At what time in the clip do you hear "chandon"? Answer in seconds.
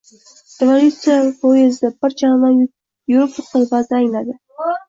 2.23-2.57